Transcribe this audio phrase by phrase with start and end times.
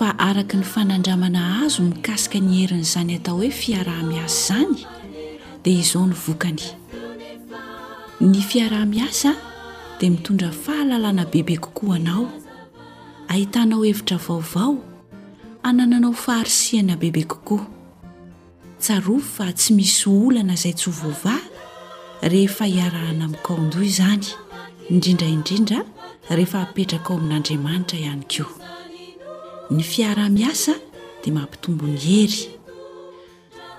[0.00, 4.76] fa araka ny fanandramana azo mikasika ny herin' izany atao hoe fiaraha-mi aza zany
[5.64, 6.64] dia izao ny vokany
[8.20, 9.34] ny fiaraha-miazaa
[9.98, 12.32] dia mitondra fahalalana bebe kokoa anao
[13.28, 14.72] ahitanao hevitra vaovao
[15.62, 17.66] anananao farisiana bebe kokoa
[18.80, 21.42] tsaroa fa tsy misy olana izay tsy ho vovaa
[22.32, 24.24] rehefa hiarahana ami'kaondoy izany
[24.90, 25.78] indrindraindrindra
[26.32, 28.48] rehefa apetraka ao amin'n'andriamanitra ihany ko
[29.70, 30.74] ny fiara-miasa
[31.22, 32.38] dia mampitombony hery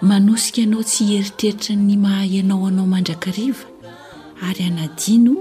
[0.09, 3.65] manosika ianao tsy eritreritra ny mahayanao anao mandrakariva
[4.47, 5.33] ary anadino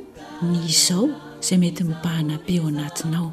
[0.48, 1.06] ny izao
[1.44, 3.30] zay mety mibahana be o anatinao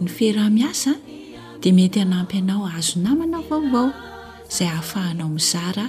[0.00, 0.92] ny firamiasa
[1.62, 3.88] dia mety anampy anao azonamana vaovao
[4.54, 5.86] zay ahafahanao mizara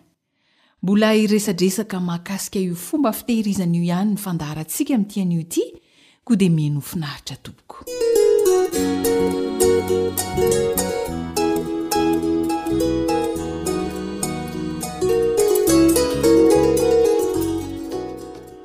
[0.83, 5.65] mbola iresadresaka makasika io fomba fitehirizanaio ihany ny fandaharantsika min'n tian'io ity
[6.23, 7.85] koa dia mino finaritra toboko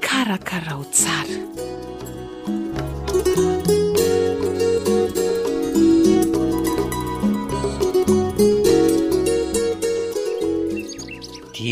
[0.05, 1.37] karakarao tsara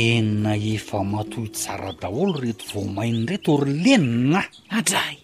[0.00, 4.49] enina efa matohy tsara daholo reto voamain' retor leninay
[4.79, 5.17] adraay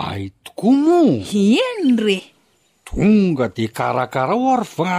[0.00, 2.18] ai tokoa moa eny re
[2.88, 4.92] tonga de karakarao ary fa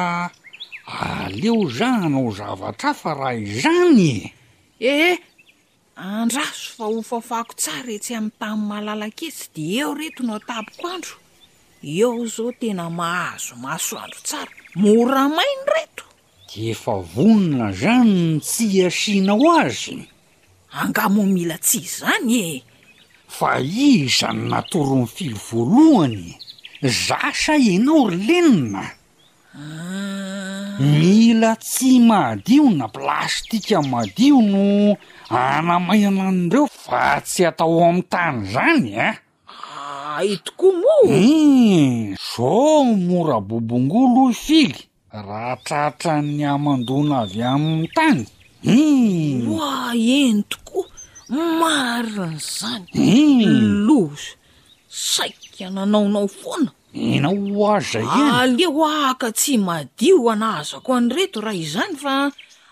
[1.02, 4.32] aleo za anao zavatra fa raha izany e.
[4.90, 5.12] ehe
[6.02, 10.86] andraso fa ho fafako tsara etsy amin'ny tamin'ny malala ketsy di eo reto no atapiko
[10.96, 11.16] andro
[11.96, 14.52] eao zao tena mahazo maso andro tsara
[14.82, 16.06] moramainy reto
[16.50, 18.16] di efa vonona zany
[18.48, 19.98] tsy asiana ho azy
[20.82, 22.64] angamo mila tsi izany e
[23.38, 23.52] fa
[23.90, 26.28] izany natoron'ny filo voalohany
[27.08, 28.90] zasa enao ry leninaa
[29.62, 30.70] ah.
[31.00, 34.66] mila tsy mahadio na plastikan madio no
[35.38, 39.14] anamay anan'reo fa tsy atao am'ny tany zany a eh?
[40.20, 44.82] aitokoa ah, mo u eh, zoo mora bobongolo fily
[45.28, 48.32] raha tratra ny amandona avy amin'ny tany u
[48.76, 49.48] eh.
[49.56, 50.86] oa eny tokoa
[51.62, 52.86] marin'zany
[53.50, 53.54] u
[53.88, 54.34] loza
[55.12, 56.72] saika ananaonao foana
[57.12, 62.14] ina hoaza ihenayli hoaka tsy madio anahazako anyreto raha izany fa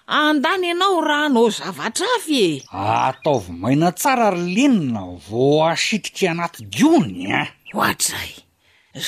[0.09, 6.25] andany ianao raha nao zavatra afy e ah, ataovy maina tsara ry lenina vo asitrika
[6.33, 7.49] anaty giony a eh?
[7.75, 8.31] hoadray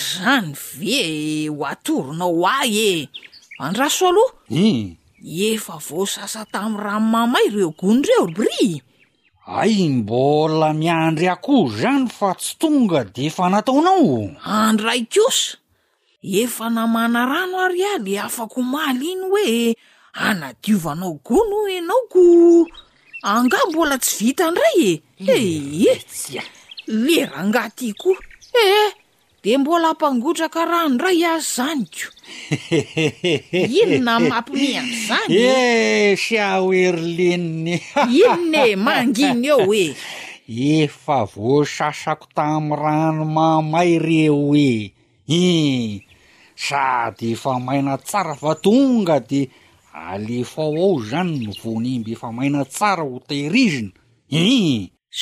[0.06, 1.00] zany ve
[1.56, 2.94] ho atoronao ay e
[3.66, 4.34] andraso aloha
[5.34, 8.62] i efa vo sasa tam rahanmamay reo gonydreo bry
[9.62, 14.06] ay mbola miandryakoh zany fa tsy tonga de efa nataonao
[14.62, 15.58] andray kosa
[16.44, 19.50] efa namana rano ary a le afaky ho mal iny hoe
[20.14, 22.20] anadiovanao goo noo anaoko
[23.24, 26.50] angah mbola tsy vita ndray e eh etsya eh, eh.
[27.04, 28.20] lerangahty koa
[28.54, 28.94] ee eh,
[29.44, 32.08] de mbola ampangotraka rano nray azy zany ko
[33.80, 37.76] inona mampimihana zany eh sia o erilenny
[38.20, 39.86] ione manginy eo e
[40.84, 44.72] efa vosasako tam'ny rano mamay reo e
[45.28, 46.04] e
[46.66, 49.42] sady efa maina tsara va tonga de
[49.94, 53.92] alefa o ao zany no vonimby efa maina tsara ho tahirizina
[54.44, 54.48] e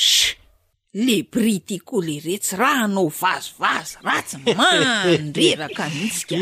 [0.92, 6.34] le pri ty koa le retsy raha nao vazovazo ratsy mandreraka mihitsyka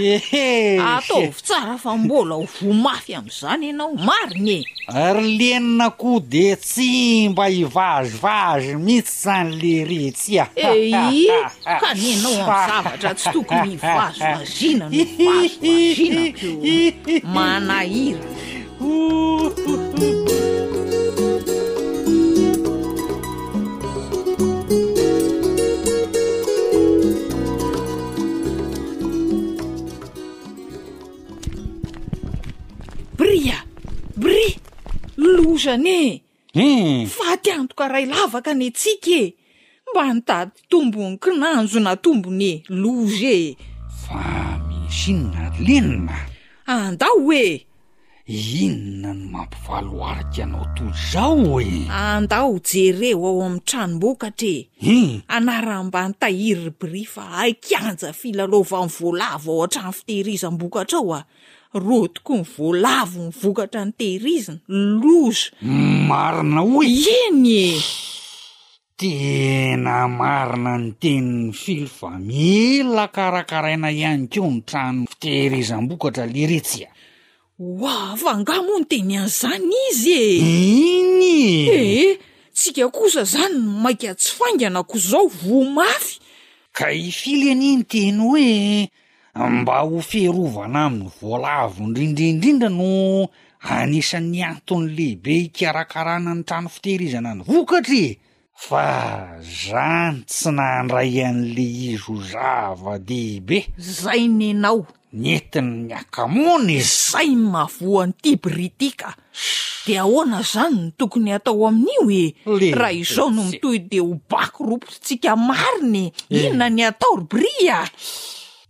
[0.91, 7.47] atao fitsara fa mbola hovo mafy am'izany ianao marine ry lenina ko de tsy mba
[7.47, 11.31] hivazovazy mihitsy zany le retsya ey eh,
[11.81, 12.35] ka nyanao
[12.67, 16.43] zavatra tsy tokony vazomazinanoainak
[17.35, 18.25] manahira
[35.73, 36.21] anyeu
[36.55, 37.07] eh.
[37.07, 39.35] fa tiantokaray lavaka any atsika e
[39.93, 43.57] mba ny tat tombony kinanjona tombone log e
[44.03, 44.25] fa
[44.69, 46.17] misinna ylenna
[46.67, 47.67] andao oe
[48.57, 55.09] inona no mampivaloariky anao toly zao e andao jereo ao am'y tranom-bokatra e eh.
[55.15, 61.21] u anara mba ny tahirrybri fa aikianja filalova y voalava ao atrann'ny fitehirizam-bokatra ao a
[61.75, 65.53] rotiko ny voalavo nyvokatra ny tehirizina loza
[66.09, 66.89] marina oe
[67.29, 67.67] eny e
[68.99, 76.89] tena marina no teni'ny fil fa miela karakaraina ihany keo ny trano fitehirizam-bokatra leritsia
[77.61, 80.53] oa afa nga moa no teny an''izany izy e
[80.97, 81.69] iny e!
[81.79, 82.19] ehe
[82.57, 86.17] tsika kosa zany maika tsy fainganako zao vomafy
[86.77, 88.47] ka ifily enyny teny hoe
[89.47, 92.87] mba ho ferovana aminy volavo indrindrndrindra no
[93.63, 98.19] anisan'ny anton'lehibe hikarakarana ny trano fitehirizana ny vokatry
[98.67, 98.83] fa
[99.65, 101.65] zany tsy nandray an'le
[101.95, 104.83] izo zava-dehibe zay nenao
[105.15, 109.15] nyentinyny akamony zay n mavoan'ny ti britika
[109.87, 112.35] de ahoana zany no tokony atao amin'io e
[112.75, 116.45] raha izao no mitoy de ho baky ropotrotsika mariny eh.
[116.51, 117.87] inona ny ataorybri a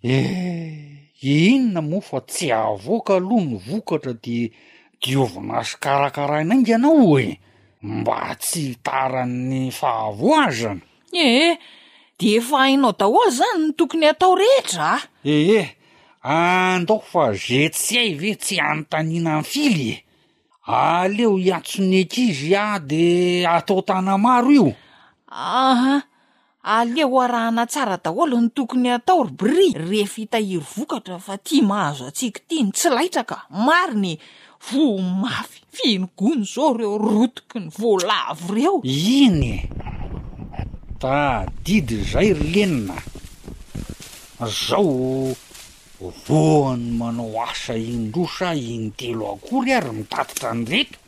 [0.03, 0.85] eh
[1.23, 4.53] inona mofa tsy avoka aloha ny vokatra de
[5.03, 7.39] diovinasy karakarainaingianao e
[7.83, 10.81] mba tsy taran'nny fahavoazana
[11.19, 11.59] ehe
[12.19, 15.05] de efa ainao dahoa zany no tokony atao rehetra a ah.
[15.27, 15.67] eheh
[16.23, 19.99] andao fa zetsy ay ve tsy anontaniana nfily e
[20.65, 26.07] aleo hiatsonekizy ah de atao tana maro ioaha
[26.69, 32.41] aleo arahana tsara daholo ny tokony atao ry bri rehfitahiro vokatra fa tia mahazo antsika
[32.49, 34.13] tia ny tsi laitraka mari ny
[34.69, 39.53] vomafy finogony zao reo rotiko ny voalavy reo iny
[41.01, 41.49] da e!
[41.49, 43.01] adidy zay rlenina
[44.69, 45.33] zao
[46.29, 50.99] voany manao asa inndrosa inytelo akory ary mitatitra ny reka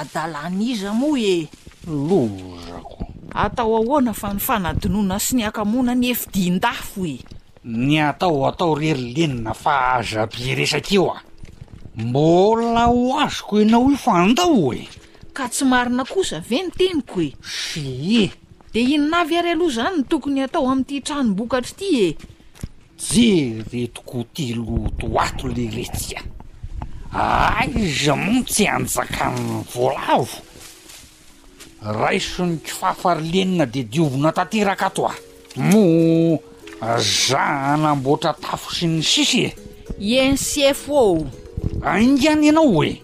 [0.00, 1.48] adalan'izy moa e
[1.86, 7.16] lozako atao ahoana fa ny fanadinoana sy ny akamona ny efidindafo e
[7.64, 11.22] ny atao atao rerilenina fa hahazabi resaka eo a
[11.96, 14.88] mbola ho azoko enao hifandao e
[15.32, 18.30] ka tsy marina kosa ave no teniko e sie
[18.72, 22.16] de inonavy ary aloha zany no tokony hatao amin'ity tranom-bokatra ity e
[22.98, 26.20] jeretiko ty lohtoato le retsia
[27.14, 30.43] aiza mon tsy anjakan'ny voalavo
[31.92, 35.14] raisony kofahafarilenina dia diovona tanteraka toa
[35.56, 36.38] mo
[37.28, 37.40] za
[37.74, 39.54] anamboatra tafo sy ny sisy e
[40.00, 41.26] iense foao
[41.82, 43.00] aingany ianao oe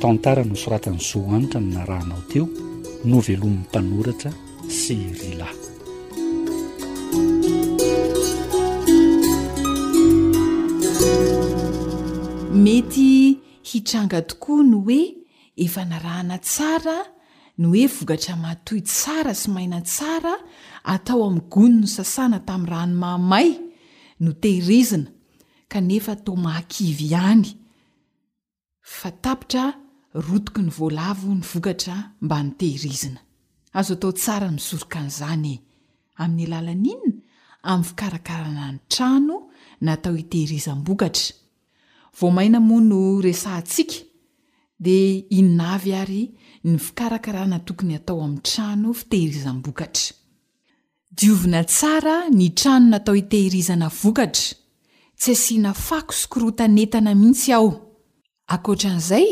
[0.00, 2.48] tantara nosoratany so anitra mina rahanao teo
[3.04, 4.32] no velomin'ny mpanoratra
[4.68, 5.48] sy ryla
[12.54, 15.21] mety hitranga tokoa no hoe
[15.56, 16.96] efa narahana tsara
[17.60, 20.34] ny oe vokatra matoy tsara sy maina tsara
[20.92, 23.48] atao ami'ny gono ny sasana tamin'ny ranomahmay
[24.22, 25.10] no tehirizina
[25.72, 27.48] kanefa to mahakivy ihany
[28.96, 29.64] fa tapitra
[30.26, 33.20] rotoky ny voalavo ny vokatra mba nytehirizina
[33.78, 35.58] azo atao tsara mizoroka n'izany e.
[36.22, 37.18] amin'ny alala n'inyna
[37.68, 39.36] amin'ny fikarakarana ny trano
[39.84, 41.28] natao itehirizam-bokatra
[42.20, 43.00] vomaina moa no
[43.44, 43.96] satsika
[44.82, 46.22] dia innavy ary
[46.64, 50.12] ny fikarakarana tokony hatao amin'ny trano fitehirizan-bokatra
[51.18, 54.48] diovina tsara ny trano natao itehirizana vokatra
[55.20, 57.68] tsy asiana fako skrotanetana mihitsy ao
[58.54, 59.26] akotra an'izay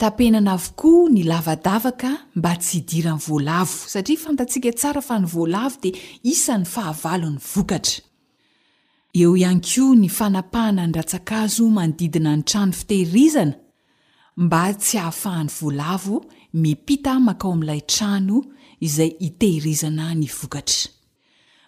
[0.00, 5.94] tapenana avokoa ny lavadavaka mba tsy hidirany voalavo satria fantatsika tsara fa ny voalavo dia
[6.32, 8.00] isany fahavalo ny vokatra
[9.20, 13.54] eo ihany ko ny fanapahana n ratsakazomanodiinan traoehizna
[14.36, 16.16] mba tsy hahafahany voalavo
[16.52, 18.36] mipita maka ao amin'ilay trano
[18.86, 20.82] izay itehirizana ny vokatra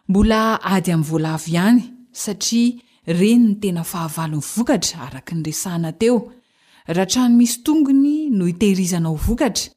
[0.08, 0.40] mbola
[0.75, 1.82] ady amin'ny voalavo ihany
[2.12, 2.78] satria
[3.20, 6.16] reny ny tena fahavalon'ny vokatra araka ny resana teo
[6.94, 9.72] raha trano misy tongony no itehirizana o vokatra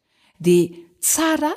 [0.46, 0.68] dia
[1.00, 1.52] tsara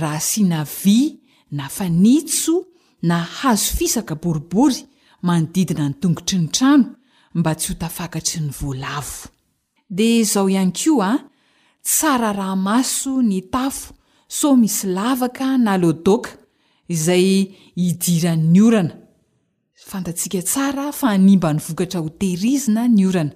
[0.00, 1.16] raha sinavia
[1.50, 2.54] na fanitso
[3.02, 4.80] na hazofisaka boribory
[5.26, 6.86] manodidina ny tongotry ny trano
[7.34, 9.32] mba tsy hotafakatry ny voalavo
[9.86, 11.14] di izao ihany ko a
[11.84, 13.92] tsara raha maso ny tafo
[14.28, 16.30] so misy lavaka na lodoka
[16.88, 18.94] izay idiran'ny orana
[19.76, 23.34] fantatsika tsara fa nimba ny vokatra hotehirizina ny orana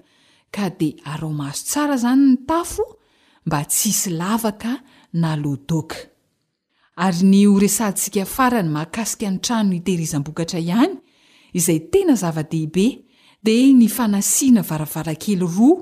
[0.53, 2.83] ka dia aroomaso tsara zany ny tafo
[3.45, 4.81] mba tsisy lavaka
[5.13, 5.95] na lodoka
[6.97, 10.93] ary ny horesantsika farany maakasika ntrano itehirizambokatra ihany
[11.53, 12.85] izay tena zava-dehibe
[13.45, 15.77] dia ny fanasiana varavara kely roa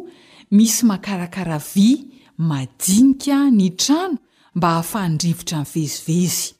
[0.52, 1.98] misy makarakaravya
[2.38, 4.18] madinika ny trano
[4.56, 6.54] mba hahafahndrivotra ain'ny vezivezy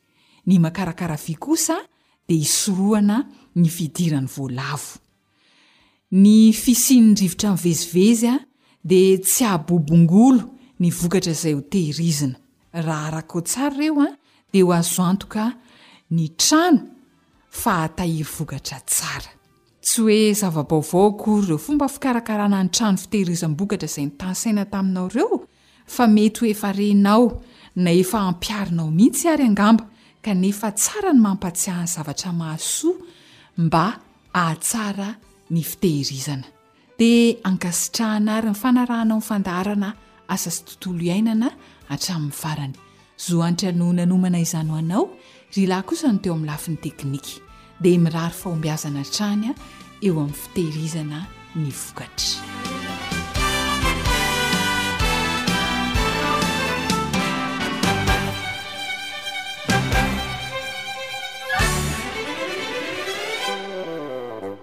[0.46, 1.78] ny makarakaravia kosa
[2.28, 3.24] de isorohana
[3.56, 5.00] ny fidirany voalavo
[6.12, 8.36] ny fisinyndrivotra ain'y vezivezy a
[8.84, 10.44] de tsy ahbobongolo
[10.80, 12.36] ny vokatra izay hotehirizina
[12.74, 14.08] raha arako tsara ireo a
[14.52, 15.54] de ho azoantoka
[16.12, 16.84] ny trano
[17.50, 19.37] fa atahiry vokatra tsara
[19.88, 25.46] tsy hoe zavabaovao akory reo fomba fikarakarana nytrano fitehirizabokara zay nytansainatainaoreoayhr
[34.34, 35.16] atsaa
[35.50, 36.44] ny fitehirizana
[37.44, 39.94] anaitrahanarynyfanaanao yndaanaayaay
[45.94, 47.30] osanyteoamnylafiny teknika
[47.84, 49.54] de mirary fahombiazana trany a
[50.06, 51.20] eo amin'ny fitehirizana
[51.56, 52.42] ny vokatra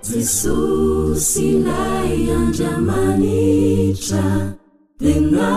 [0.08, 4.26] jesosy nay andramanitra
[5.00, 5.50] dena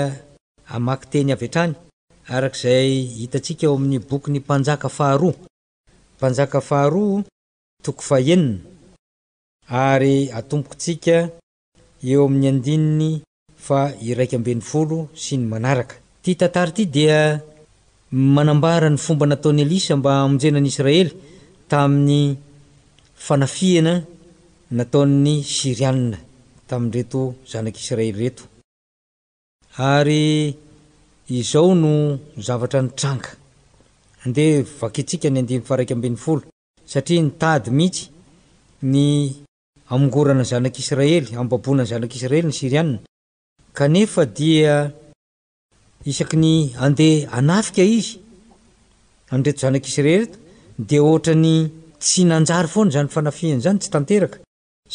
[0.88, 1.74] makyteny trany
[2.36, 4.92] arakzay hitatsika eoami'ny bokyny mpanjaka
[12.08, 15.44] haooo iraikaben'y folo s ny
[16.40, 16.84] tantarty
[18.48, 21.12] nambarany fomba nataon'ny elisa mba amonjenany israely
[21.72, 22.20] tamin'ny
[23.26, 23.94] fanafihana
[24.76, 26.18] nataony sirianna
[26.68, 28.44] taminreto zanak'israely reto
[29.78, 30.56] ary
[31.40, 33.32] izao no zavatra nytranga
[34.26, 36.42] andea vakitsika ny andim- faraiky ambin'ny folo
[36.92, 38.10] satria nitady mihitsy
[38.92, 39.08] ny
[39.94, 44.04] amgoranany zanakisiraely amboabonany zanakisiraely ny srian ie i
[49.48, 50.36] iet znirely reto
[50.90, 51.56] dohaany
[52.00, 54.38] tsy nanjary foany zanyfanafihany zany tsy tanteraka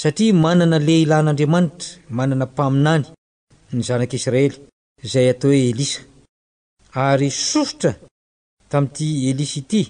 [0.01, 3.05] satria manana lehilahn'andriamanitra manana mpaminany
[3.73, 4.55] ny zanak'israely
[5.05, 6.01] izay atao hoe elisa
[7.05, 7.93] ary sosotra
[8.71, 9.83] tamin'ity elisa ity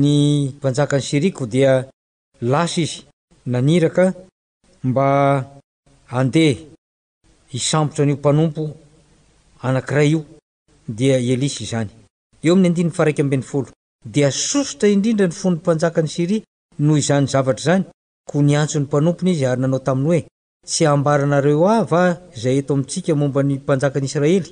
[0.00, 0.14] ny
[0.56, 1.72] mpanjaka any siriako dia
[2.52, 2.98] lasa izy
[3.52, 4.04] naniraka
[4.88, 5.06] mba
[6.18, 6.54] andeha
[7.52, 8.62] hisambotra n'io mpanompo
[9.66, 10.20] anankiray io
[10.98, 11.90] dia elisa izany
[12.44, 13.68] eo amin'y andininy faraika amben'ny folo
[14.14, 16.42] dia sosotra indrindra ny fony mpanjaka any siria
[16.78, 17.84] noho izany zavatra izany
[18.30, 20.20] koa niantson'ny mpanompony izy ary nanao taminy hoe
[20.70, 22.00] tsy ambaranareo ava
[22.42, 24.50] zay eto amintsika momba ny mpanjaka ny isiraely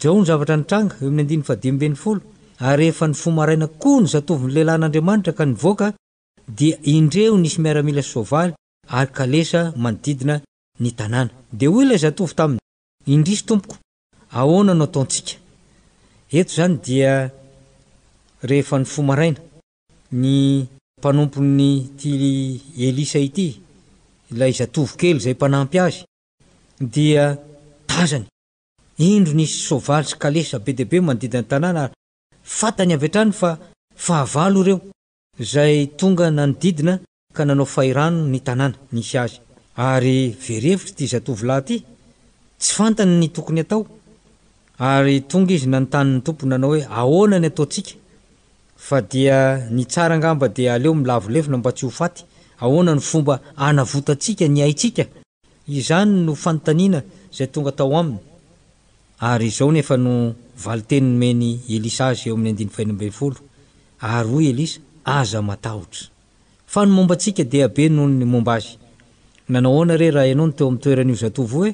[0.07, 2.19] aony zavatra nytrangaaminy adiny fadiben'ny ol
[2.61, 5.55] yeha nyforaina k nyzatvnylehilahn'andramanitra kank
[6.57, 6.59] d
[6.93, 8.03] ieosy miaramila
[8.97, 9.05] ay
[9.83, 11.21] nona
[19.31, 19.33] n
[20.17, 22.09] nnnoaia mpanompony ti
[22.77, 23.47] elisa ity
[24.35, 26.01] lay zatovo kely zay mpanampy azy
[26.93, 27.25] dia
[27.87, 28.25] tazany
[28.97, 31.93] indro nisy soavaly sy kalesa be deibe manodidina ny tanàna ary
[32.57, 33.49] fatany avy atrany fa
[34.03, 34.79] fahavalo ireo
[35.51, 36.93] zay tonga nanodidina
[37.35, 39.37] ka nanao fahirano ny tanàna nisy azy
[39.89, 41.75] ary verevitra ty zatovy lahyty
[42.59, 43.81] tsy fantany ny tokony atao
[44.89, 47.91] ary tonga izy nanontanin'ny tompony nanao hoe ahonany ataontsika
[48.79, 52.23] fa dia ny tsarangamba dia aleo milavilevina mba tsy hofaty
[52.59, 55.03] ahoana ny fomba anavotatsika nyaisika
[55.67, 57.03] izany no fanotanina
[57.37, 58.05] zay tongatao
[59.21, 63.35] azao nefa no valiteny nomeny elisa azy eo amin'ny andiny fainambvolo
[63.99, 64.53] ay
[69.93, 71.73] ae haianao teo am'toeran'i o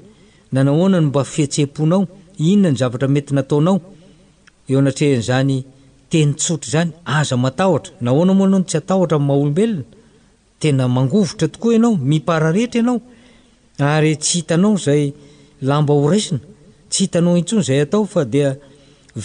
[0.54, 2.08] naananmba fiatehonao
[2.50, 3.78] inona ny zavamety nataonao
[4.70, 5.64] eoanaehn'zany
[6.10, 9.84] tenytsotry zany aza matahotra nahoana moanao ny tsy atahtra 'ma olombelona
[10.62, 12.98] tena mangovotra tokoa ianao mipararehetra ianao
[13.94, 15.04] ary tsy hitanao zay
[15.70, 16.40] lamba horaisina
[16.92, 18.50] tsy hitanao itsony zay atao fa dia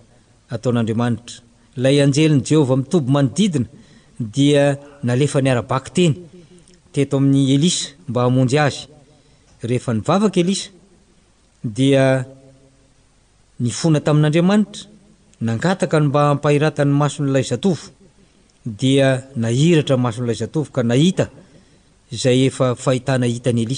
[0.56, 1.36] ataon'andriamanitra
[1.78, 3.68] ilay anjelin' jehovah mitoby manodidina
[4.36, 4.64] dia
[5.08, 6.16] nalefa ni arabaky teny
[6.94, 8.80] teto amin'ny elisa mba hamonjy azy
[9.70, 10.70] rehefa nyvavaka elisa
[11.78, 12.04] dia
[13.66, 14.84] nyfona tamin'andriamanitra
[15.42, 17.86] nangataka y mba hampahiratan'ny masonylay zatovo
[18.82, 19.08] dia
[19.44, 23.72] nairaramaon'lay zatovo kaaienyzyoaaahoryfamombaeay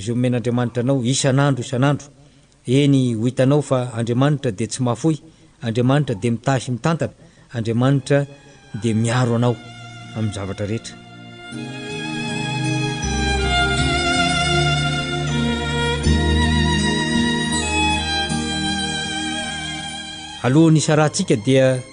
[0.03, 2.07] za o men'andriamanitra anao isan'andro isanandro
[2.65, 5.15] eny ho hitanao fa andriamanitra de tsy mahafoy
[5.65, 7.13] andriamanitra dea mita sy mitantana
[7.55, 8.19] andriamanitra
[8.81, 9.55] de miaro anao
[10.15, 10.95] amin'ny zavatra rehetra
[20.43, 21.83] alohany isa rahantsika dia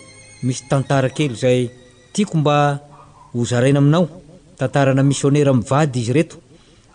[0.43, 1.71] misy tantara kely zay
[2.13, 2.81] tiako mba
[3.35, 4.09] hozaraina aminao
[4.59, 6.37] tantarana misioneira amvady izy reto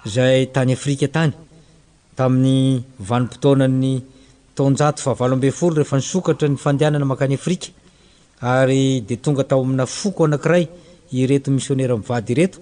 [0.05, 1.33] zay tany afrika tany
[2.15, 4.01] tamin'ny vanimpotoanany
[4.55, 7.67] taonjato fahavalo ambe folo rehefa nisokatra ny fandehanana makany afrika
[8.41, 10.67] ary de tonga tao amina foko anankiray
[11.11, 12.59] ireto misioneiramvady ireto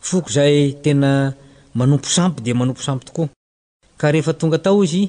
[0.00, 1.34] fok zaytena
[1.74, 3.28] manompo sampy d manompo sampy tokoa
[3.98, 5.08] ka rehefa tonga tao izy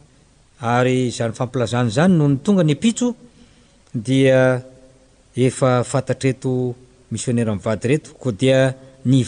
[0.61, 3.15] ary zany fampilazany zany noho ny tonga ny apitso
[3.93, 4.63] dia
[5.35, 6.75] efa fantatr eto
[7.11, 9.25] misioneraam'vady reto oiyoiyoe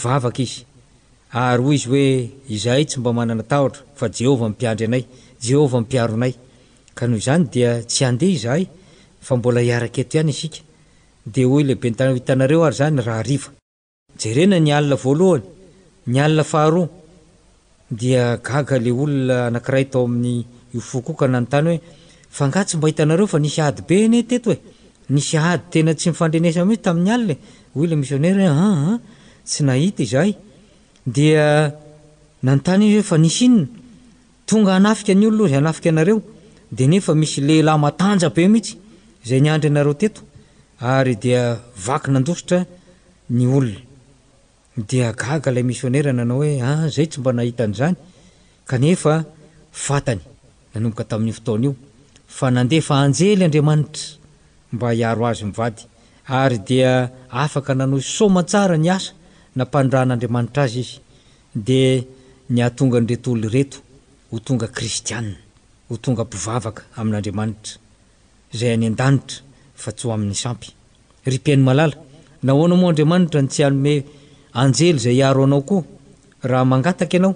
[2.64, 5.04] zahay tsy mba manana tahora fa jehoapiandry anay
[5.50, 16.62] eoiaonaynhozny dia yde zhaybola iaaeayleibentitanareo ayzanyea naynaha
[18.00, 20.36] dia gagale olona anakiray tao amin'ny
[20.74, 21.80] io fokoka nantany hoe
[22.34, 24.60] fanga tsy mba hitanareo fa nisy ady ben tete
[25.10, 29.00] nisy adytena tsy mifandeneaihitsy tay ala
[39.30, 40.18] iiaaaynadynareoeyd
[41.86, 42.66] vaky nandositra
[43.30, 47.96] ny olna gaalay misinarananao oe ah, zay tsy mba nahitan'zany
[48.68, 49.24] kanefa
[49.72, 50.20] fatany
[50.74, 51.74] nanomboka tamin'ny fotonaio
[52.38, 54.14] fa nandefa anjely andriamanitra
[54.74, 55.82] mba hiaro azy mivady
[56.42, 56.92] ary dia
[57.44, 59.12] afaka nano somatsara ny asa
[59.56, 60.98] nampandraan'andriamanitra azy izy
[61.68, 62.04] dia
[62.50, 63.78] ny atonga anyretolo reto
[64.32, 65.36] ho tonga kristiana
[65.90, 67.76] ho tonga mpivavaka amin'andriamanitra
[68.58, 69.38] zay any an-danitra
[69.76, 70.68] fa tsy ho amin'ny sampy
[71.32, 71.96] ry painy malala
[72.44, 73.94] nahoana moa andriamanitra ny tsy anome
[74.62, 75.84] anjely zay hiaro anao koa
[76.50, 77.36] raha mangataka ianao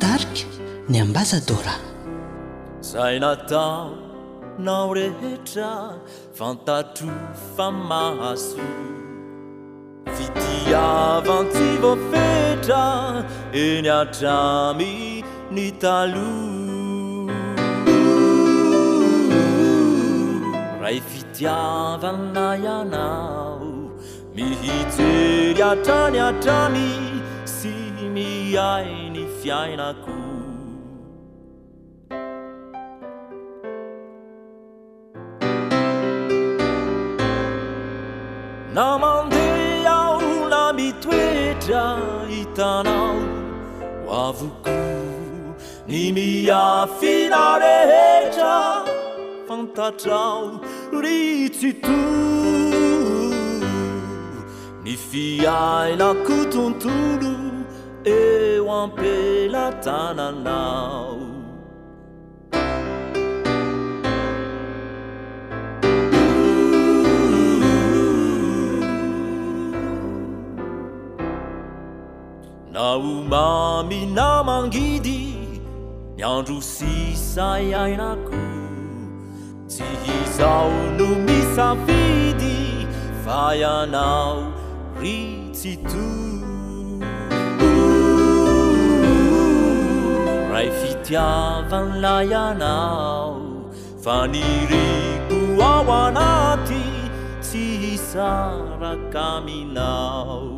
[0.00, 0.46] tarika
[0.90, 1.74] ny ambasa dora
[2.90, 3.82] zay natao
[4.66, 5.70] nao rehetra
[6.38, 7.12] vantatro
[7.54, 8.68] famahso
[11.16, 16.30] avanti vo fetra eniatrami ni talo
[20.84, 23.68] raifitiavannai anao
[24.36, 26.88] mihitoeliatraniatrami
[27.56, 27.72] si
[28.14, 30.12] miai ny fiainako
[44.32, 44.78] voko
[45.90, 46.62] ni mia
[47.00, 48.56] finarehetra
[49.48, 50.42] fantatrau
[51.04, 52.02] rititu
[54.84, 57.34] ni fiailakotontolo
[58.18, 61.27] eo ampelatananau
[72.78, 75.34] ao mamina mangidy
[76.16, 78.38] mi andro sisai ainako
[79.66, 82.60] tsy hizao no misafidy
[83.24, 84.36] fa y anao
[85.00, 86.10] ritsito
[90.54, 93.34] ray fitiavanlay anao
[94.04, 95.40] fa niriko
[95.72, 96.82] ao anaty
[97.42, 100.57] tsy hisarakaminao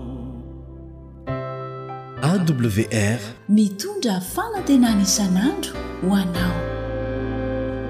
[2.29, 3.21] awr
[3.57, 6.57] mitondra fanatenan isan'andro ho anao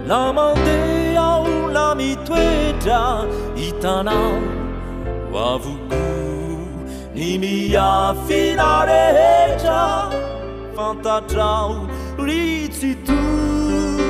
[0.09, 3.01] la mandeao la mitoetra
[3.69, 4.39] itanao
[5.33, 6.05] o avoko
[7.17, 7.89] ny mia
[8.27, 9.81] fina rehetra
[10.77, 11.73] fantatrao
[12.29, 14.09] risitoo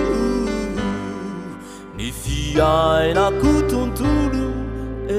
[1.96, 2.72] ny fia
[3.12, 4.48] elakotontolo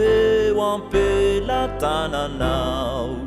[0.05, 3.20] eo ampelatananao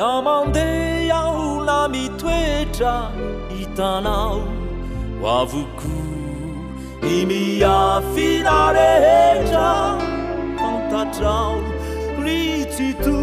[0.00, 2.92] na mandeao lamituetra
[3.62, 4.40] itanau
[5.24, 5.98] o avuku
[7.02, 9.68] nimiafinarehetra
[10.68, 11.68] antatraulo
[12.04, 13.18] spricito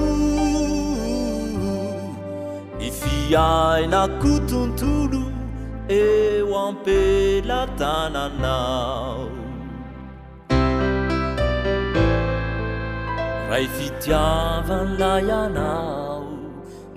[2.87, 5.23] ifiaina kotontolo
[6.05, 9.29] eo ampelatananau
[13.49, 15.69] raifitiavannaiana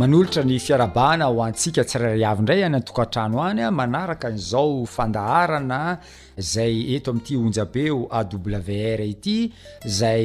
[0.02, 5.78] manolotra ny fiarabana ho antsika tsirara avi ndray any antokantrano any a manaraka n'zao fandaharana
[6.52, 9.36] zay eto ami'ty onjabe o awr ity
[9.98, 10.24] zay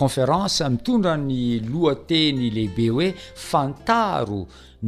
[0.00, 3.08] conférance mitondra ny loha teny lehibe hoe
[3.48, 4.40] fantaro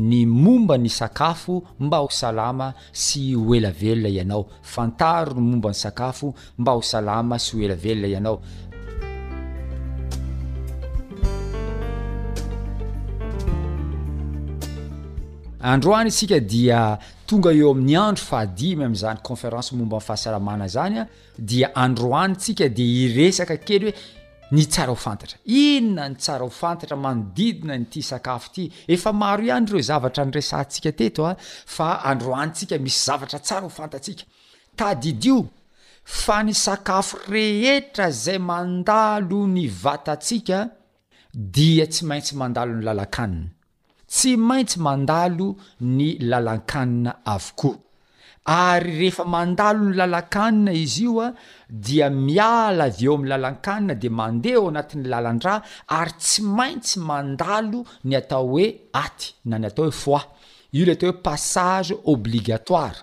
[0.09, 2.69] ny momba ny sakafo mba ho salama
[3.05, 4.43] sy oelaveloa ianao
[4.75, 8.39] fantaro ny momba ny sakafo mba ho salama sy hoela veloa ianao
[15.65, 20.99] androany sika dia tonga eo amin'ny andro fa adimy am'izany conférancy momba ay fahasaramana zany
[21.03, 21.05] a
[21.39, 23.95] dia androanynsika de iresaka kely hoe
[24.55, 26.45] ny tsara ho fantatra inona nyrafnaio
[36.39, 40.59] a ny sakaf rehetra zay mandalo ny vatasika
[41.33, 43.54] dia tsy maintsy andalonylalakanina
[44.15, 45.49] tsy maintsy mandalo
[45.81, 47.79] ny lalan-kanina avokoa
[48.47, 51.29] ary rehefa mandalo ny lala-kanina izy io a
[51.87, 55.61] dia miala avy eo ami'ny lalan-kanina de mandeha ao anatin'ny lalandraa
[55.99, 58.67] ary tsy maintsy mandalo ny atao hoe
[59.05, 60.23] aty na ny atao hoe foi
[60.79, 63.03] io le atao hoe passage obligatoire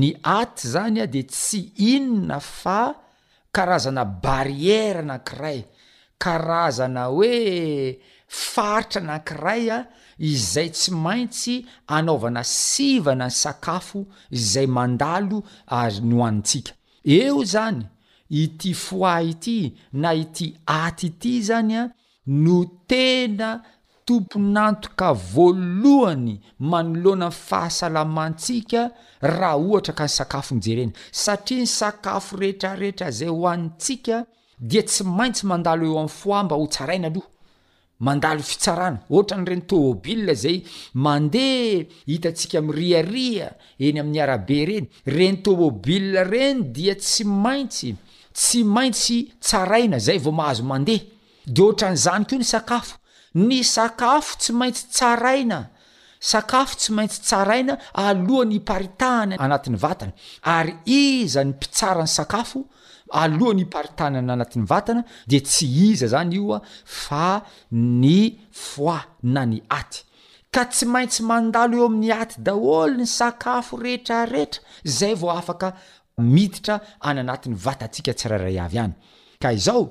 [0.00, 1.60] ny aty zany a de tsy
[1.94, 2.80] inona fa
[3.54, 5.60] karazana barrièra anankiray
[6.22, 7.34] karazana oe
[8.44, 9.78] faritra anankiray a
[10.20, 11.54] izay tsy maintsy
[11.96, 14.00] anaovana sivana ny sakafo
[14.38, 15.38] izay mandalo
[15.80, 16.72] ary no hoanitsika
[17.18, 17.82] eo zany
[18.42, 19.58] ity foa ity
[20.02, 20.46] na ity
[20.84, 21.82] aty ity zany a
[22.44, 22.56] no
[22.90, 23.48] tena
[24.06, 26.34] tomponantoka voalohany
[26.70, 28.80] manoloana ny fahasalamantsika
[29.22, 34.16] raha ohatra ka ny sakafo ny jerena satria ny sakafo rehetrarehetra zay ho anitsika
[34.68, 37.28] dia tsy maintsy mandalo eo amn'ny foa mba ho tsaraina aloha
[38.00, 40.58] mandalo fitsarana ohatranyireni tômôbil zay
[40.94, 43.48] mandeha hitatsika ami ryariha
[43.86, 44.86] eny amin'ny arabe reny
[45.16, 47.90] reni tômôbil reny dia tsy maintsy
[48.36, 51.04] tsy maintsy tsaraina zay vao mahazo mandeha
[51.54, 52.94] de ohtranyizany koa ny sakafo
[53.48, 55.58] ny sakafo tsy maintsy tsaraina
[56.32, 57.74] sakafo tsy maintsy tsaraina
[58.06, 60.12] alohany iparitahany anatin'ny vatana
[60.56, 62.60] ary izany mpitsarany sakafo
[63.10, 68.98] alohany iparitanana anatin'ny vatana de tsy iza zany io a fa ny foa
[69.34, 70.02] na ny aty
[70.54, 74.62] ka tsy maintsy mandalo eo amin'ny aty daholo ny sakafo rehetrarehetra
[74.98, 75.68] zay vao afaka
[76.18, 78.94] miditra anyanatin'ny vatatsika tsirairay avy any
[79.42, 79.84] ka izao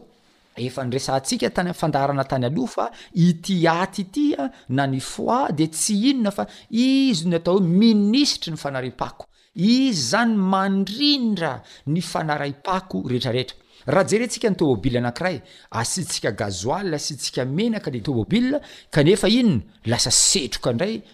[0.66, 2.86] efa ny resantsika tany fandaharana tany aloha fa
[3.28, 8.58] ity aty itya na ny foa de tsy inona fa izy nyatao hoe ministra ny
[8.64, 15.42] fanari-pahko izy zany mandrindra ny fanaraypako reetrareetra raha jerentsika nytômôbil anakiray
[15.72, 16.66] asitsikagz
[16.98, 20.04] stsika enakale ômbieinas
[20.46, 21.06] etrokanay ae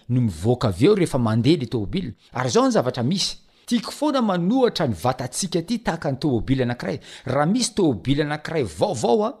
[0.92, 9.32] eaandeleômiaryzaony zavatra misy tiako foana manohatra nyvatatsika ty tahanymbianaayhisytômbiaay oao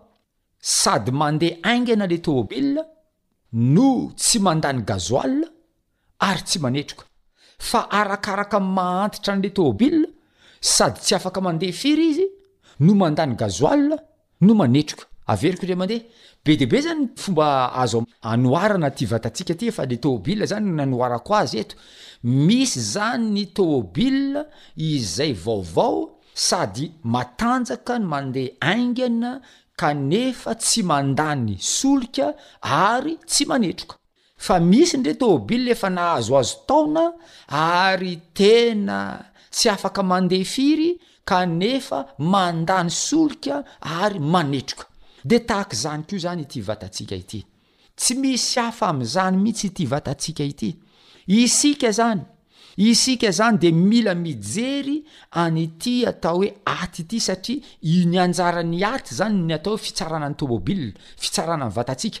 [0.60, 2.78] sady mandeh aingna le tômôbil
[3.74, 5.22] no tsy mandany gaza
[6.18, 7.04] ary tsy anetroka
[7.68, 10.06] fa arakaraka mahantitra an'le tômôbila
[10.76, 12.26] sady tsy afaka mandeha firy izy
[12.84, 13.84] no mandany gazoal
[14.46, 15.96] no anekaeode
[16.44, 21.62] be debe zany fombaazoanona vataikayfaleô zanynoye
[22.46, 24.42] misy zany ny tômôbila
[24.76, 25.98] izay vaovao
[26.48, 29.30] sady matanjaka n mandeha aingana
[29.80, 32.26] kanefa tsy mandany solika
[32.90, 33.94] ary tsy anetroka
[34.38, 37.06] fa misy ndre tômôbily efa nahazo azo taona
[37.48, 38.98] ary tena
[39.50, 40.92] tsy afaka mandeh firy
[41.24, 44.84] kanefa mandany solika ary manetroka
[45.24, 47.40] de tahakzany kiozany ty vatatsika ity
[47.96, 50.76] tsyisy afa amzany mihitsyty vatatsika iy
[51.46, 52.20] isika zany
[52.76, 59.14] isika zany de mila mijery anyty atao hoe aty ity satria ny anjara ny aty
[59.14, 62.20] zany ny ataohoe fitsarananytômôbil fitsarana vatatsika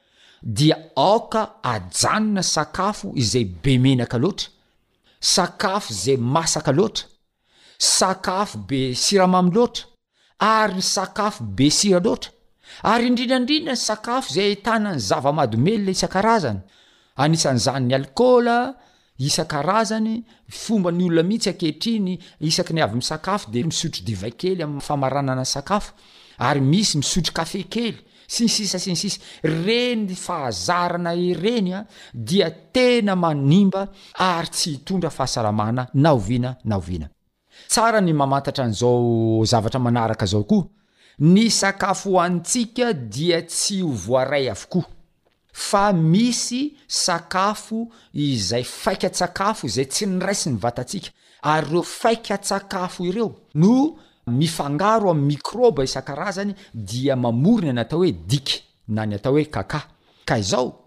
[0.41, 4.49] dia aka ajanona sakafo izay be menaka loatra
[5.21, 7.05] sakafo zay masaka loatra
[7.77, 9.85] sakafo be sirama m loatra
[10.39, 12.31] ary sakafo be sira loatra
[12.83, 16.59] ary indrinandrindnan sakafo zay tanany zavamadomelya isan-karazany
[17.21, 18.49] anisan'nyzanyny akôl
[19.21, 25.93] isan-karazany fomba ny olona mihitsy akehitriny isak ny avysakafo de misotro divay kely amaaaaakaf
[26.41, 27.93] ary misy misotro afe kely
[28.31, 33.81] sinysisa siny sisa reny fahazarana ireny a ah, dia tena manimba
[34.17, 37.07] ary tsy hitondra fahasalamana na ovina na oviana
[37.71, 38.95] tsara ny mamatatra an'izao
[39.51, 40.69] zavatra manaraka zao koa
[41.33, 44.85] ny sakafo antsika dia tsy hovoaray avokoa
[45.67, 46.61] fa misy
[47.05, 47.79] sakafo
[48.13, 51.09] izay faika-tsakafo zay tsy nyray sy ny vatatsika
[51.53, 53.29] ary reo faika-tsakafo ireo
[53.63, 53.73] no
[54.27, 59.81] mifangaro amiymicroba isan-karazany dia mamorina n atao hoe diky na ny atao hoe kaka
[60.25, 60.77] ka izao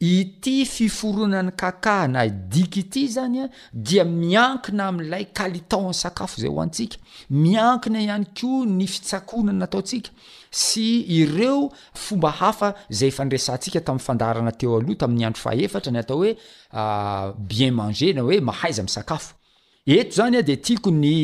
[0.00, 6.96] ity fiforoanan'ny a ah, na dikyity zanya dia mianina amlay kaitaoamskaozayhoantsika
[7.30, 10.10] miaina ihanyko ny fitsaonanataotsika
[10.50, 21.20] sy ireofomba hafazay nsika tamyndteoaoha tam'ny adrorn ataooebien mangerna oeahaizaaeanya deiaony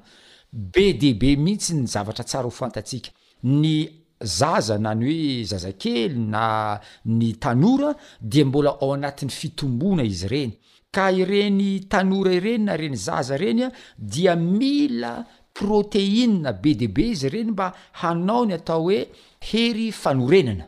[0.51, 3.09] b d b mihitsy ny zavatra tsara hofantatsika
[3.43, 3.89] ny
[4.21, 10.25] zaza na ny hoe zaza kely na ny tanora dia mbola ao anatin'ny fitombona izy
[10.29, 10.53] ireny
[10.91, 17.27] ka ireny tanora ireny na reny zaza reny a dia mila proteinia b db izy
[17.29, 19.09] ireny mba hanao ny atao hoe
[19.39, 20.67] hery fanorenana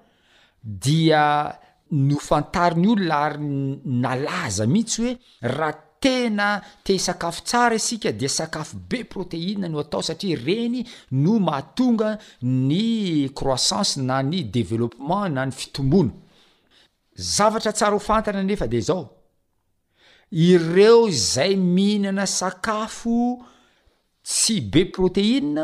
[0.61, 1.57] dia
[1.89, 3.37] no fantariny olo naary
[4.03, 5.11] nalaza mihitsy hoe
[5.57, 6.47] raha tena
[6.83, 10.79] te isakafo tsara isika dia sakafo be proteinia no atao satria reny
[11.23, 12.09] no mahatonga
[12.69, 12.85] ny
[13.39, 16.11] croissance na ny développement na ny fitombona
[17.35, 19.03] zavatra tsara ho fantana nefa de zao
[20.49, 21.01] ireo
[21.31, 23.17] zay mihinana sakafo
[24.29, 25.63] tsy be proteina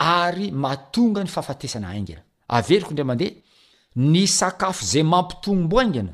[0.00, 2.20] ary mahatonga ny fahafatesana aingina
[2.58, 3.34] averiko indr mandeha
[4.12, 6.12] ny sakafo zay mampitongomboaingana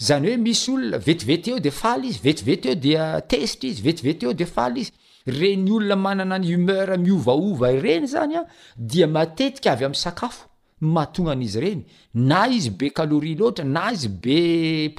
[0.00, 4.26] zany oe misy olona vetivety eo de faly izy vetivety eo dia testry izy vetivety
[4.26, 8.42] eo de faly izy reny olona manana ny humeur miovaova ireny zany a
[8.90, 10.46] dia matetika avy am' sakafo
[10.94, 11.82] mahatongan'izy reny
[12.30, 14.38] na izy be caloria loatra na izy be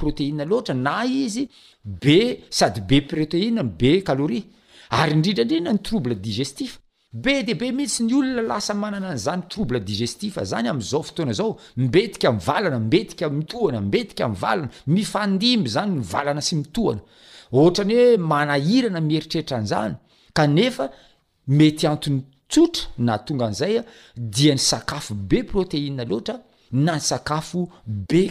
[0.02, 1.47] proteina loatra na izy
[2.04, 2.20] be
[2.58, 4.43] sady be proteina be caloria
[5.02, 6.81] ary indrindraindrindna ny trouble digestif
[7.14, 11.57] be debe mihitsy ny olona lasa manana nzany troble digestif zany amzao fotoana zao
[11.93, 17.01] betika mivalana betika mitoanabeikavalana mifandimby zany mivalana sy mitohana
[17.62, 19.93] ohtrany hoe manahirana mieritretranzany
[20.38, 20.86] kanefa
[21.57, 22.20] mety ato'ny
[22.51, 23.84] tsotra na tonga zaya
[24.16, 26.36] dia ny sakafo be protein lota
[26.86, 28.22] na ny sakafobe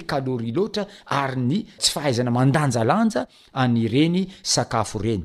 [0.44, 0.86] li ota
[1.20, 3.20] ary ny tsy fahaizana mandanjalanja
[3.62, 5.24] anyreny sakafo reny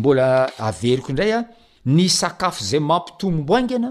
[0.00, 1.44] mbola averiko indray a
[1.96, 3.90] ny sakafo zay mampitoomboaingana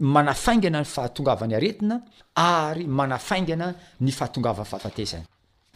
[0.00, 1.96] manafaingana ny fahatongavan'ny aretina
[2.34, 3.68] ary manafaingana
[4.00, 5.24] ny fahatongavany fahafatesany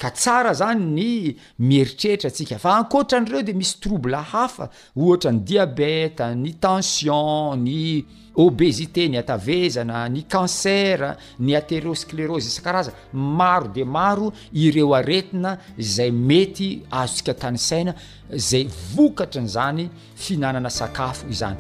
[0.01, 1.05] ka tsara zany ny
[1.69, 4.67] mieritreritra tsika fa ankoatranyireo de misy trouble hafa
[4.97, 7.77] ohatra ny diabeta ny tension ny
[8.35, 16.83] obesité ny atavezana ny kancer ny atérosklerosy isa-karaza maro di maro ireo aretina zay mety
[16.91, 17.95] azo tsika tany saina
[18.37, 21.57] zay vokatrany zany fihinanana sakafo izany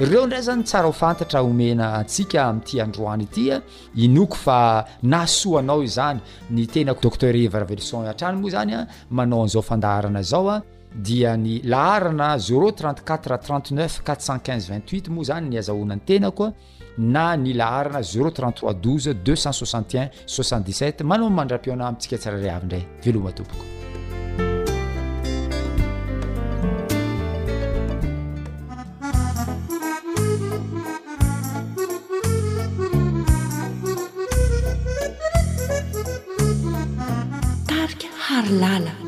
[0.00, 3.56] ireo ndray zany tsara ho fantatra omena antsika ami''ty androany itya
[3.94, 6.20] inoko fa na soanao iozany
[6.50, 10.62] ny tenao docter evr velson a-trany moa zany a manao an'izao fandaharana zao a
[10.94, 16.52] dia ny laharana 034 39 45 28 moa zany ny azahoanany tenakoa
[16.98, 23.64] na ny laharana 033 12 261 67 manao mandra-piona amintsika tsara ry avi ndray velomatompoko
[38.52, 39.07] نانا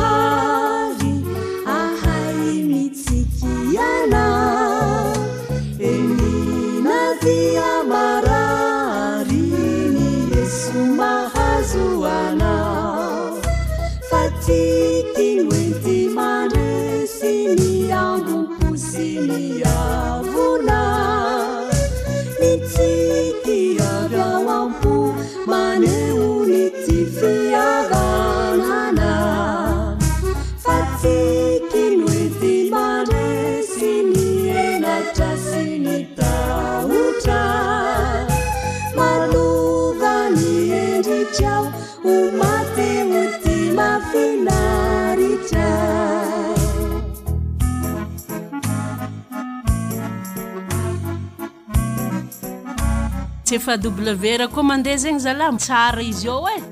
[53.51, 56.70] sefa bewra koa mandeha zegny zalamy tsara izy ao e eh.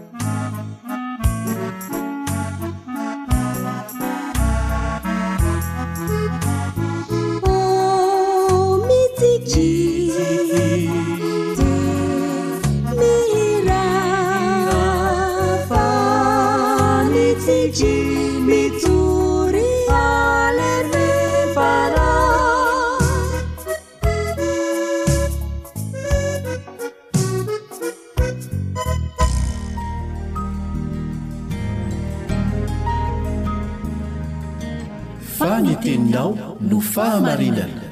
[35.44, 36.32] fanyteninao
[36.70, 37.86] no fahamarinana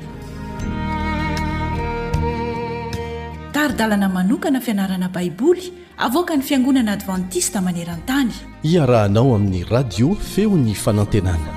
[3.55, 5.65] taridalana manokana fianarana baiboly
[6.07, 8.33] avoka ny fiangonana advantista maneran-tany
[8.73, 11.51] iarahanao amin'ny radio feon'ny fanantenana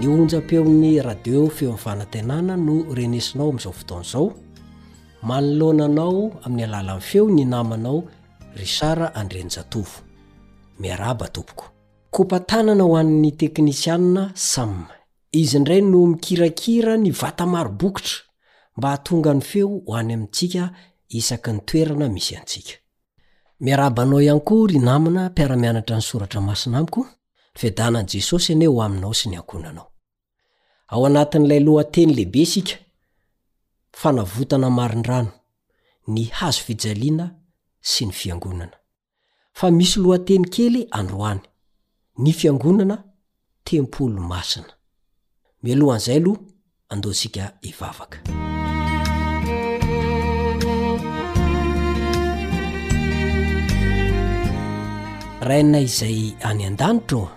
[0.00, 4.26] ny onjam-peon'ny radio feon'ny fanantenana no renesinao amin'izao fotoanazao
[5.22, 8.02] manlonanao amiy alala ny feo ny namanao
[8.64, 9.48] saa andren
[12.10, 14.88] kopatanana hoanny teknisiana samyma
[15.32, 18.16] izy ndray no mikirakira nyvata marobokitra
[18.76, 20.70] mba hatonga any feo hoany amintsika
[21.08, 27.06] isaky nitoerana misy antsikaraao any kory namna piaramianatra ny soratra masina miko
[27.56, 32.68] ifdaany jesosy ane hoaminao sy niankonanaoatlalohatey lehibe sik
[33.92, 35.28] fanavotana marindrano
[36.14, 37.26] ny hazo fijaliana
[37.90, 38.76] sy ny fiangonana
[39.52, 41.40] fa misy lohanteny kely androany
[42.18, 43.04] ny fiangonana
[43.64, 44.72] tempolo masina
[45.62, 46.40] milohan'izay aloha
[46.88, 48.18] andohansika ivavaka
[55.48, 57.28] raina izay any an-danitro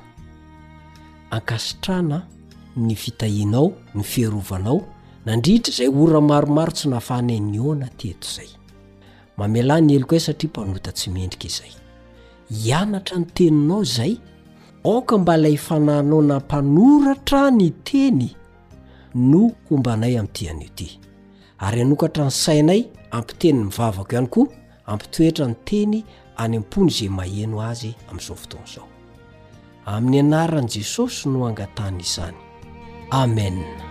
[1.31, 2.27] ankasitrana
[2.75, 4.94] ny fitahinao ny fearovanao
[5.25, 8.49] nandritra izay ora maromaro tsy nafanay niona teto izay
[9.37, 11.73] mamelay ny heloko ay satria mpanota tsy miendrika izay
[12.63, 14.13] hianatra ny teninao izay
[14.85, 18.29] aoka mba ilay fanahinao nampanoratra ny teny
[19.15, 20.99] no homba nay amin'ityanio ity
[21.57, 24.47] ary anokatra ny sainay ampiteniny mivavako ihany koa
[24.85, 26.03] ampitoetra ny teny
[26.37, 28.87] any ampony izay maheno azy amin'izao fotoana izao
[29.85, 32.37] amin'ny anaran'i jesosy no angatana izany
[33.09, 33.83] amena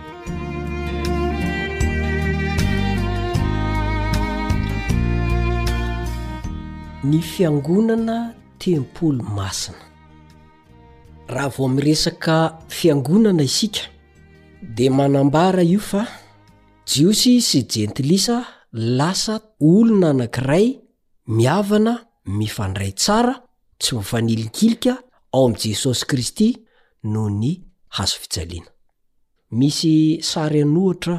[7.09, 8.17] ny fiangonana
[8.57, 9.77] tempolo masina
[11.27, 13.81] raha vao amiresaka fiangonana isika
[14.75, 16.07] dia manambara io fa
[16.87, 18.37] jiosy sy jentilisa
[18.73, 19.35] lasa
[19.69, 20.67] olona anankiray
[21.37, 21.93] miavana
[22.37, 23.33] mifandray tsara
[23.81, 24.93] tsy mifanilinkilika
[25.33, 26.49] ao am' jesosy kristy
[27.11, 27.51] noho ny
[27.95, 28.69] hazo fijaliana
[29.59, 31.15] misy sary anohatra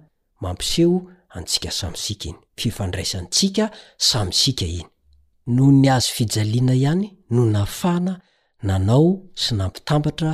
[0.42, 0.96] mampiseho
[1.36, 3.64] antsika samysika iny fifandraisantsika
[4.08, 4.84] samysika iny
[5.56, 8.12] noho ny azo fijaliana ihany no nafana
[8.68, 9.10] nanao
[9.42, 10.30] sy nampitambatra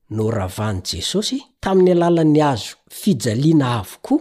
[0.09, 4.13] noravahny jesosy tamin'ny alalany azo fijaliana avoko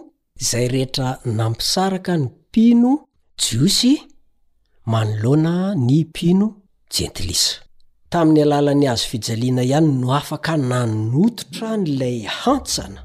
[0.49, 1.09] zay rehetra
[1.39, 2.93] nampisaraka ny pino
[3.43, 3.93] jiosy
[4.93, 5.55] manoloana
[5.87, 6.47] ny pino
[6.95, 7.55] jentilisa
[8.13, 13.01] tamin'ny alalany azo fijaliana ihany no afaka nanototra n'lay hantsana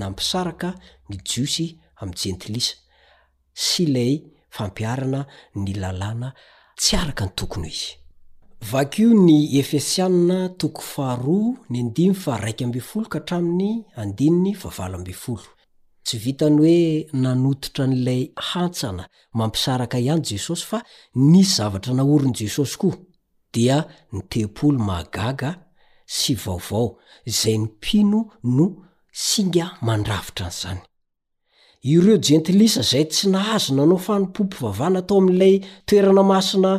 [0.00, 0.68] nampisaraka
[1.08, 1.66] ny jiosy
[2.00, 2.74] amy jentilisa
[3.66, 4.14] sy ilay
[8.70, 12.50] vak io ny efesianna oohara
[13.20, 13.72] atrainy
[16.06, 16.84] tsy vitany hoe
[17.24, 19.04] nanotitra n'ilay hantsana
[19.38, 20.78] mampisaraka ihany jesosy fa
[21.30, 22.96] nisy zavatra nahorony jesosy koa
[23.54, 23.76] dia
[24.14, 25.50] nitempoly maagaga
[26.18, 26.86] sy vaovao
[27.40, 28.20] zay ni pino
[28.56, 28.66] no
[29.24, 30.80] singa mandravitra anyzany
[31.84, 36.70] ireo jentilisa zay tsy nahazo nanao fanimpompo vavana atao ami''ilay toerana masina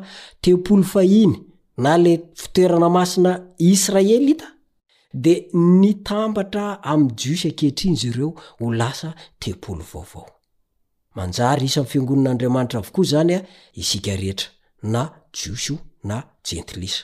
[0.41, 1.35] tempolo fahiny
[1.77, 4.45] na le fitoerana masina israelita
[5.13, 5.33] de
[5.81, 8.29] nytambatra amy jiosy akehitrinzy ireo
[8.59, 14.33] ho lasa tepolo vaovaoyisfngonn'dmaitra ko zanyiikea
[14.93, 15.01] na
[15.37, 15.65] js
[16.09, 16.95] najenlis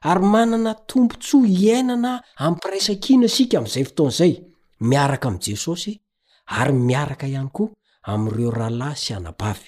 [0.00, 4.42] ary manana tompo tso hiainana am piraisakina sika am zay fotonzay
[4.80, 6.00] miaraka amy jesosy
[6.46, 7.68] ary miaraka ihany koa
[8.02, 9.66] amireo rahalahy sy anabavy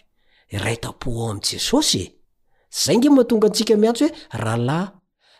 [0.53, 2.11] raitapo ao amy jesosy
[2.85, 4.89] za nge ma tonga antsika miantsy hoe rahalahy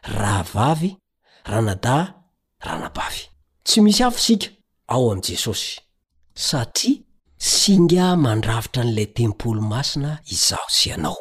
[0.03, 0.97] rahavavy
[1.45, 2.15] ranadah
[2.61, 3.23] ra nabavy
[3.65, 4.47] tsy misy fsika
[4.89, 5.81] ao am jesosy
[6.35, 6.93] str
[7.39, 11.17] sna mandravitra nla tempoly masina izaosaao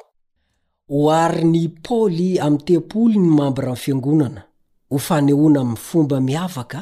[0.89, 4.41] ho ari ny paoly amy tempoly ny mambramy fiangonana
[4.89, 6.79] ho faneona m fomba miavaka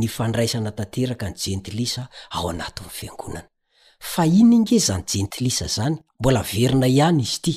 [0.00, 3.48] nifandraisana tanteraka ny jentilisa ao anatiny fiangonana
[4.10, 7.52] fa ino nge zany jentilisa zany mbola verina ihany izy ty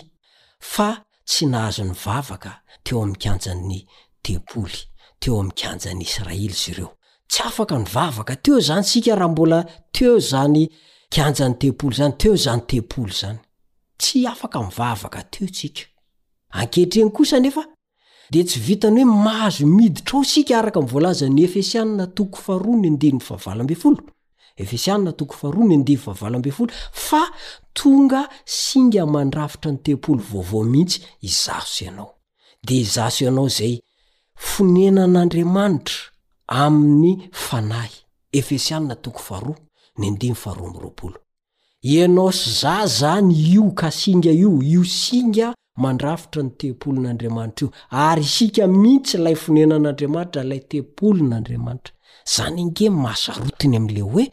[0.60, 2.52] fa tsy nahazonivavaka
[2.84, 3.80] teo amikianja ny
[4.22, 4.78] tempoly
[5.20, 6.92] teo amikianjany israely zireo
[7.30, 10.70] tsy afaka nivavaka teo zany sika raha mbola teo zany
[11.14, 13.38] kanjan'ny tempolo zany teo zany tempolo zany
[13.98, 15.82] tsy afaka nivavaka teosika
[16.58, 17.66] ankehitrehny kosa nefa
[18.32, 25.28] de tsy vitany hoe mahazo miditra ao sika araka nvolazan'ny efesianna tokofaoa no ndoefesianatoo
[26.22, 26.54] ahaod
[26.92, 27.22] fa
[27.74, 32.16] tonga singa mandrafitra ny tempolo vaovao mihitsy izaso ianao
[32.66, 33.80] de izaso ianao zay
[34.36, 36.09] fonenan'andriamanitra
[36.52, 37.90] amin'ny fanahyianao
[42.32, 48.68] sy za zany io ka singa io io singa mandrafitra ny tempolon'andriamanitra io ary isika
[48.68, 51.94] mihitsy ilay fonenan'andriamanitra ilay tempolon'andriamanitra
[52.36, 54.26] zany ange masarotiny ami'le hoe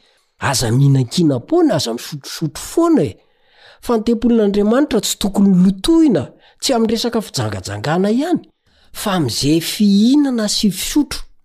[0.48, 3.12] aza mihinankina pony aza misotrosotro foana e
[3.84, 6.22] fa ny tempolin'andriamanitra tsy tokony lotohina
[6.62, 8.42] tsy amin' resaka fijangajangana ihany
[9.00, 11.20] fa min'izay fihinana sifisotro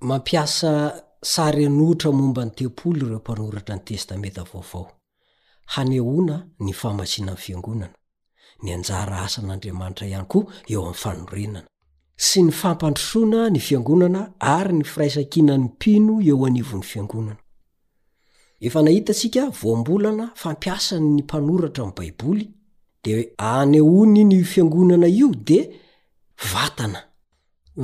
[0.00, 0.94] mampiasa
[1.32, 4.86] sary anohitra momba ny tempoly ireo mpanoratra ny testameta vaovao
[5.74, 7.92] haneona ny famasina any fiangonana
[8.62, 11.62] nianjara asan'andriamanitra ihany koa eo am fanorenana
[12.16, 17.40] sy ny fampandrosoana ny fiangonana ary nifiraisakiana ny mpino eo anivon'ny fiangonana
[18.60, 22.44] efa nahitantsika voambolana fampiasa ny mpanoratra amy baiboly
[23.04, 23.22] di o
[23.52, 25.60] aaneony ny fiangonana io de
[26.52, 27.09] vatana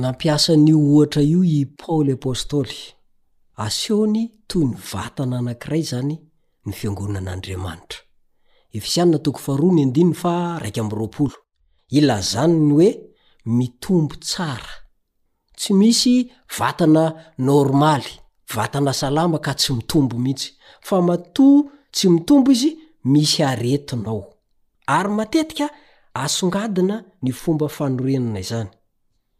[0.01, 2.79] nampiasanyio ohatra io i paoly apôstoly
[3.65, 6.15] asiony toy ny vatana anankiray zany
[6.65, 7.99] ny fiangonan'andriamanitra
[10.69, 11.31] k0
[11.97, 12.91] ilazanyny hoe
[13.57, 14.73] mitombo tsara
[15.57, 16.15] tsy misy
[16.59, 17.03] vatana
[17.49, 18.11] normaly
[18.55, 20.49] vatana salama ka tsy mitombo mihitsy
[20.87, 21.47] fa matò
[21.93, 22.71] tsy mitombo izy
[23.13, 24.21] misy haretinao
[24.95, 25.65] ary matetika
[26.13, 28.71] asongadina ny fomba fanorenana izany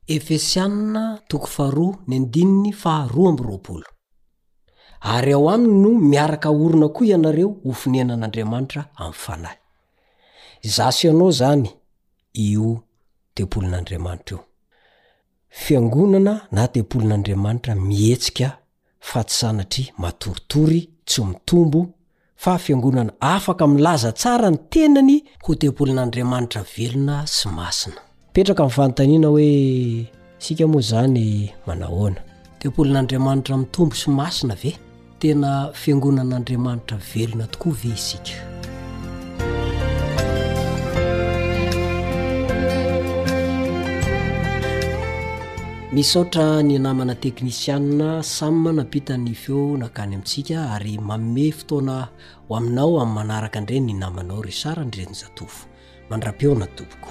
[0.07, 3.17] efesianna tokofaaara
[5.01, 9.57] ary ao aminy no miaraka orina koa ianareo hofinianan'andriamanitra ami'ny fanahy
[10.63, 11.69] zaso ianao zany
[12.47, 12.65] io
[13.35, 14.43] tempolon'andriamanitra eo
[15.49, 18.57] fiangonana na tepolon'andriamanitra mihetsika
[19.09, 21.79] fa tsy zanatry matoritory tsy mitombo
[22.35, 28.01] fa fiangonana afaka milaza tsara ny tenany ho tempolon'andriamanitra velona sy masina
[28.37, 30.07] petraka min'n fantaniana hoe
[30.45, 31.23] sika moa zany
[31.67, 32.21] manahoana
[32.59, 34.71] teapolin'andriamanitra amin'ny tombo somasina ve
[35.19, 35.49] tena
[35.81, 38.35] fiangonan'andriamanitra velona tokoa ve isika
[45.95, 51.93] missootra ny namana teknisiaa samy manapitanyfeo nakany amintsika ary maome fotoana
[52.47, 55.59] ho aminao amin'ny manaraka andre ny namanao re sara ndreny zatofo
[56.09, 57.09] mandra-peona toboko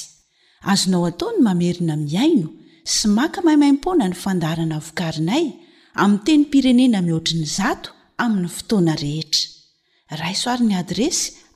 [0.72, 2.48] azonao ataony mamerina miaino
[2.94, 5.44] sy maka mahaimaimpona ny fandaharana vokarinay
[6.02, 7.90] amiy teny pirenena mihoatriny zato
[8.24, 9.48] amin'ny fotoana rehetra
[10.22, 11.37] raisoarin'ny adresy